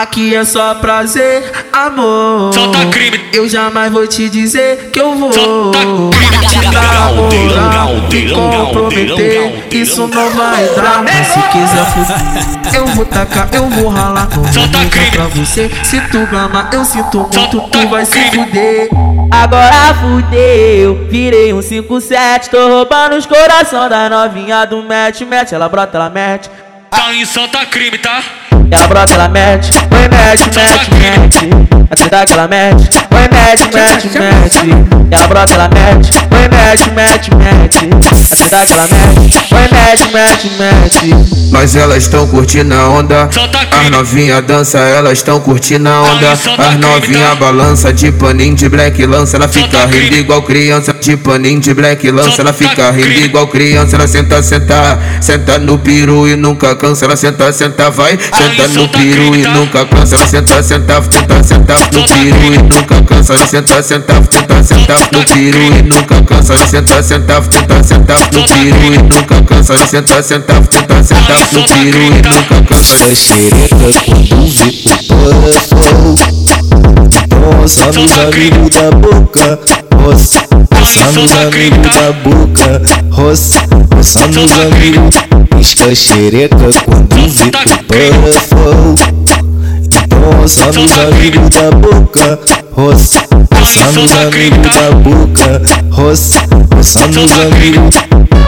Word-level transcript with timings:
Aqui 0.00 0.34
é 0.34 0.42
só 0.46 0.76
prazer, 0.76 1.52
amor. 1.70 2.54
Solta 2.54 2.86
crime. 2.86 3.20
Eu 3.34 3.46
jamais 3.46 3.92
vou 3.92 4.06
te 4.06 4.30
dizer 4.30 4.88
que 4.90 4.98
eu 4.98 5.14
vou 5.14 5.30
Solta 5.30 5.78
te 6.48 6.58
dar 6.70 7.12
moral, 7.12 7.96
me 8.10 8.30
comprometer. 8.30 9.68
Isso 9.70 10.06
não 10.06 10.30
vai 10.30 10.64
dar, 10.74 11.02
mas 11.02 11.26
se 11.26 11.40
quiser 11.52 11.84
fuder, 11.92 12.74
eu 12.74 12.86
vou 12.86 13.04
tacar, 13.04 13.50
eu 13.52 13.68
vou 13.68 13.90
ralar 13.90 14.26
com 14.28 14.42
Solta 14.50 14.78
crime. 14.86 15.10
pra 15.10 15.24
você. 15.26 15.70
Se 15.84 16.00
tu 16.08 16.26
gama, 16.30 16.70
eu 16.72 16.82
sinto 16.82 17.18
muito, 17.18 17.60
tu 17.68 17.88
vai 17.88 18.06
se 18.06 18.22
fuder. 18.30 18.88
Agora 19.30 19.94
fudeu, 20.00 21.06
virei 21.10 21.52
um 21.52 21.60
5-7 21.60 22.48
Tô 22.48 22.68
roubando 22.68 23.16
os 23.16 23.26
coração 23.26 23.88
da 23.88 24.10
novinha 24.10 24.64
do 24.64 24.82
match 24.82 25.20
Mete, 25.20 25.54
ela 25.54 25.68
brota, 25.68 25.96
ela 25.96 26.10
mete 26.10 26.50
Tá 26.90 27.14
em 27.14 27.24
Santa 27.24 27.64
Crime, 27.64 27.96
tá? 27.96 28.24
Ela 28.70 28.86
brota, 28.86 29.14
ela 29.14 29.28
mete 29.28 29.72
Põe 29.88 30.08
mete, 30.08 30.44
mete, 30.44 30.90
mete 30.94 31.50
A 31.90 31.96
treta 31.96 32.26
que 32.26 32.32
ela 32.32 32.46
mete 32.46 32.88
Põe 33.08 33.22
mete, 33.22 33.64
mete, 33.74 34.18
mete 34.18 35.10
Ela 35.10 35.26
brota, 35.26 35.54
ela 35.54 35.68
mete 35.68 36.12
Põe 36.28 36.48
mete, 36.48 36.90
mete, 36.90 37.34
mete 37.34 37.88
A 38.30 38.36
treta 38.36 38.66
que 38.66 38.72
ela 38.72 38.88
mete 38.88 39.48
Põe 39.48 39.62
mete, 39.62 40.04
mete, 40.12 40.50
mete 40.56 41.40
Mas 41.50 41.74
elas 41.74 42.04
estão 42.04 42.26
curtindo 42.28 42.74
a 42.74 42.88
onda. 42.88 43.24
As 43.24 43.90
novinha 43.90 44.40
dança, 44.40 44.78
elas 44.78 45.14
estão 45.14 45.40
curtindo 45.40 45.88
a 45.88 46.02
onda. 46.02 46.32
As 46.32 46.78
novinha 46.78 47.30
tá? 47.30 47.34
balança 47.34 47.92
de 47.92 48.12
paninho 48.12 48.54
de 48.54 48.68
black 48.68 49.04
lança. 49.04 49.36
Ela 49.36 49.48
fica 49.48 49.84
rindo 49.86 50.14
igual 50.16 50.42
criança. 50.42 50.92
De 50.92 51.16
paninho 51.16 51.60
de 51.60 51.74
black 51.74 52.08
lança. 52.10 52.40
Ela 52.40 52.52
fica 52.52 52.90
rindo 52.92 53.20
igual 53.20 53.48
criança. 53.48 53.96
Ela 53.96 54.06
senta, 54.06 54.42
senta, 54.42 54.98
senta 55.20 55.58
no 55.58 55.78
peru 55.78 56.28
e 56.28 56.36
nunca 56.36 56.74
cansa. 56.76 57.04
Ela 57.04 57.16
senta, 57.16 57.52
senta, 57.52 57.90
vai. 57.90 58.16
Senta 58.16 58.59
no 58.68 58.74
solta 58.74 58.98
peru 58.98 59.12
crime, 59.12 59.38
e 59.38 59.42
tá? 59.42 59.54
nunca 59.54 59.86
cansa. 59.86 60.18
Senta, 60.26 60.62
senta, 60.62 61.02
senta, 61.02 61.42
senta 61.42 61.74
no 61.92 62.04
crime. 62.04 62.46
e 62.46 62.58
nunca 62.58 63.02
cansa. 63.02 63.46
Senta, 63.46 63.82
senta, 63.82 64.22
senta, 64.22 64.62
senta 64.62 64.98
no 65.12 65.24
peru 65.24 65.58
e 65.58 65.82
nunca 65.82 66.22
cansa. 66.22 66.56
Senta, 66.66 67.02
senta, 67.02 67.42
senta, 67.42 67.82
senta 67.82 68.14
no 68.32 68.44
peru 68.46 68.82
e 68.84 68.98
nunca 68.98 69.42
cansa. 69.42 69.86
Senta, 69.86 70.22
senta, 70.22 70.54
senta, 70.54 71.02
senta 71.02 71.38
no 71.52 71.64
peru 71.64 71.98
e 71.98 72.10
nunca 72.10 72.62
cansa. 72.68 72.94
Essa 72.94 73.14
xereca 73.14 73.76
quando 74.04 74.36
vê 74.46 74.70
o 74.84 74.96
porafão 75.04 76.14
Roça 77.60 77.86
nos 77.92 78.18
amigos 78.18 78.70
da 78.70 78.90
boca 78.90 79.60
Roça, 79.94 80.40
roça 80.80 81.12
nos 81.12 81.32
amigos 81.32 81.94
da 81.94 82.12
boca 82.12 82.82
Roça, 83.10 83.58
roça 83.94 84.26
nos 84.28 84.52
amigos 84.52 85.14
Pisca 85.50 85.94
xereca 85.94 86.56
quando 86.84 87.14
vê 87.14 88.08
o 88.08 88.20
porafão 88.20 88.94
Então 89.84 90.40
roça 90.40 90.66
nos 90.72 90.92
amigos 90.98 91.50
da 91.50 91.70
boca 91.70 92.40
Roça, 92.72 93.20
roça 93.54 93.92
nos 93.92 94.12
amigos 94.12 94.74
da 94.74 94.90
boca 94.92 95.62
Roça, 95.90 96.38
roça 96.74 97.06
nos 97.08 97.32
amigos 97.32 98.39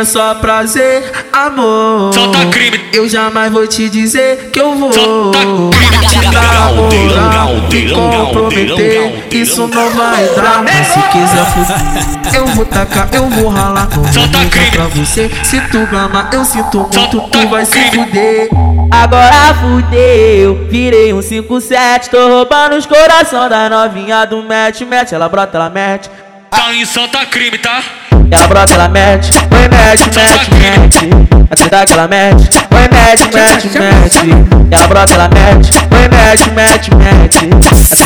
é 0.00 0.04
só 0.04 0.34
prazer, 0.36 1.12
amor. 1.30 2.14
Solta 2.14 2.46
crime. 2.46 2.80
Eu 2.92 3.06
jamais 3.06 3.52
vou 3.52 3.66
te 3.66 3.88
dizer 3.90 4.50
que 4.50 4.58
eu 4.58 4.74
vou 4.74 4.90
Solta 4.92 5.38
te 6.08 6.18
dar 6.30 6.72
moral, 6.72 7.54
me 7.70 7.90
comprometer. 7.90 9.26
Isso 9.30 9.66
não 9.68 9.90
vai 9.90 10.24
dar, 10.34 10.62
mas 10.62 10.86
se 10.86 11.00
quiser 11.10 11.44
fuder, 11.52 12.34
eu 12.34 12.46
vou 12.46 12.64
tacar, 12.64 13.08
eu 13.12 13.28
vou 13.28 13.48
ralar 13.50 13.88
com 13.88 14.02
Solta 14.10 14.38
crime. 14.50 14.70
pra 14.70 14.84
você. 14.86 15.30
Se 15.44 15.60
tu 15.68 15.86
gama, 15.86 16.30
eu 16.32 16.44
sinto 16.46 16.78
muito, 16.78 17.20
tu 17.30 17.48
vai 17.48 17.66
se 17.66 17.72
crime. 17.72 18.06
fuder. 18.06 18.48
Agora 18.90 19.54
fudeu, 19.60 20.66
virei 20.68 21.12
um 21.12 21.20
5-7 21.20 22.08
Tô 22.10 22.26
roubando 22.28 22.74
os 22.74 22.86
coração 22.86 23.48
da 23.48 23.70
novinha 23.70 24.24
do 24.26 24.42
match 24.42 24.80
Mete, 24.80 25.14
ela 25.14 25.28
brota, 25.28 25.56
ela 25.56 25.70
mete 25.70 26.10
Tá 26.50 26.74
em 26.74 26.84
Santa 26.84 27.24
Crime, 27.24 27.56
tá? 27.56 27.80
Ela 28.30 28.46
brota, 28.46 28.74
ela 28.74 28.88
mete 28.88 29.32
Põe 29.48 29.68
mete, 29.68 30.10
mete, 30.14 31.04
mete. 31.04 31.28
A 31.50 31.86
que 31.86 31.92
ela 31.92 32.06
mete 32.06 32.48
Põe 32.70 32.82
mete, 32.82 33.24
mete, 33.34 33.68
mete 33.78 34.70
Ela 34.70 34.86
brota, 34.88 35.14
ela 35.14 35.28
mete 35.28 35.70
Põe 35.88 36.08
mete, 36.08 36.50
mete, 36.50 36.90
mete 36.94 37.38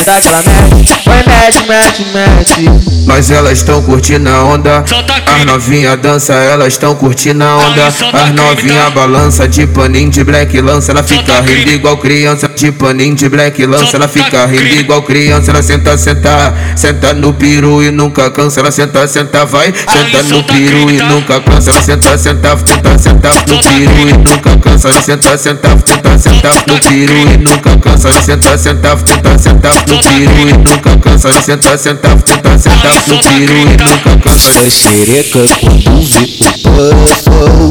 A 0.09 0.21
que 0.21 0.27
ela 0.27 0.43
mete 0.43 0.93
Põe 1.03 1.23
mete, 1.27 1.63
mete, 1.67 2.05
mete 2.11 2.95
Mas 3.05 3.29
elas 3.29 3.59
estão 3.59 3.81
curtindo 3.83 4.29
a 4.29 4.43
onda. 4.43 4.83
As 4.83 5.45
novinha 5.45 5.95
dança, 5.95 6.33
elas 6.33 6.69
estão 6.69 6.95
curtindo 6.95 7.43
a 7.43 7.57
onda. 7.57 7.87
As 7.87 8.33
novinha 8.33 8.85
tá? 8.85 8.89
balança 8.89 9.47
de 9.47 9.67
paninho 9.67 10.09
de 10.09 10.23
black 10.23 10.59
lança. 10.59 10.91
Ela 10.91 11.03
fica 11.03 11.39
rindo 11.41 11.71
igual 11.71 11.97
criança. 11.97 12.47
De 12.47 12.71
paninho 12.71 13.15
de 13.15 13.29
black 13.29 13.63
lança. 13.65 13.95
Ela 13.95 14.07
fica 14.07 14.45
rindo 14.47 14.75
igual 14.75 15.03
criança. 15.03 15.51
Ela 15.51 15.61
senta, 15.61 15.97
senta, 15.97 16.53
senta 16.75 17.13
no 17.13 17.33
peru 17.33 17.83
e 17.83 17.91
nunca 17.91 18.29
cansa. 18.31 18.59
Ela 18.59 18.71
senta, 18.71 19.07
senta, 19.07 19.45
vai. 19.45 19.71
Senta 19.71 20.23
no 20.23 20.43
crime, 20.43 20.95
e 20.95 20.97
tá? 20.97 21.05
nunca 21.05 21.39
cansa. 21.41 21.71
Ela 21.71 21.81
senta, 21.81 22.17
senta, 22.17 22.57
senta, 22.57 22.97
senta 22.97 23.29
no 23.47 23.59
crime. 23.61 24.09
e 24.09 24.13
nunca 24.13 24.54
cansa. 24.59 24.89
Ela 24.89 25.01
senta, 25.01 25.37
senta, 25.37 25.69
senta, 25.69 26.17
senta 26.17 26.49
no 26.67 26.79
peru 26.79 27.17
e 27.17 27.37
nunca 27.37 27.77
cansa. 27.77 28.09
Ela 28.09 28.21
senta, 28.21 28.57
senta, 28.57 28.97
senta, 28.97 29.37
senta 29.37 29.69
no 29.87 29.99
peru 30.01 30.39
e 30.39 30.53
nunca 30.53 30.97
cansa. 30.97 31.29
Ela 31.29 31.41
senta, 31.41 31.77
senta, 31.77 32.09
senta, 32.09 32.57
senta 32.57 32.93
no 33.07 33.19
peru 33.19 33.57
e 33.57 33.65
nunca 33.65 34.17
cansa. 34.23 34.49
Essa 34.49 34.69
xereca 34.69 35.39
quando 35.59 35.81
vê 35.83 36.45
o 36.69 37.69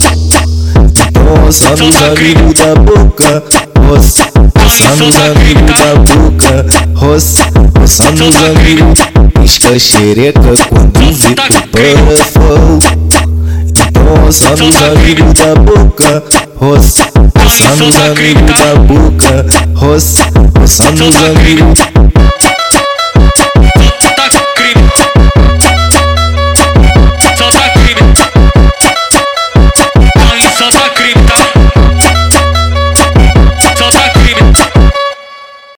Então 1.08 1.34
roça 1.44 1.70
nos 1.76 2.02
amigos 2.02 2.54
da 2.54 2.74
boca 2.74 3.42
Roça, 3.86 4.24
roça 4.58 4.96
nos 4.96 5.16
amigos 5.16 5.80
da 5.80 5.94
boca 5.94 6.66
Roça, 6.94 7.42
roça 7.78 8.10
nos 8.12 8.36
amigos 8.36 9.00
Pisca 9.40 9.78
xereca 9.78 10.40
quando 10.68 10.98
vê 10.98 11.94
o 11.94 12.12
Então 12.12 13.33
roça 14.04 14.50
nos 14.56 14.76
amigos 14.82 15.32
da 15.34 15.54
boca. 15.54 16.22
Roça, 16.56 17.04
roça 17.38 17.76
nos 17.76 17.96
amigos 17.96 18.60
da 18.60 18.74
boca. 18.76 19.46
Roça, 19.74 20.22
roça 20.58 20.90
nos 20.92 21.16
amigos 21.16 21.78